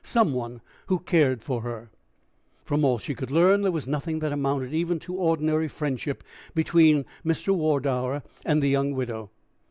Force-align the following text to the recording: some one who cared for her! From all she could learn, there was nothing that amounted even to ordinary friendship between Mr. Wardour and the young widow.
some 0.03 0.33
one 0.33 0.61
who 0.87 0.97
cared 0.97 1.43
for 1.43 1.61
her! 1.61 1.91
From 2.65 2.83
all 2.83 2.97
she 2.97 3.13
could 3.13 3.29
learn, 3.29 3.61
there 3.61 3.71
was 3.71 3.85
nothing 3.85 4.17
that 4.17 4.31
amounted 4.31 4.73
even 4.73 4.97
to 4.97 5.13
ordinary 5.13 5.67
friendship 5.67 6.23
between 6.55 7.05
Mr. 7.23 7.49
Wardour 7.53 8.23
and 8.43 8.63
the 8.63 8.69
young 8.69 8.93
widow. 8.93 9.29